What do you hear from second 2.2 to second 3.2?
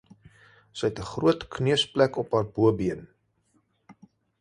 op haar bobeen.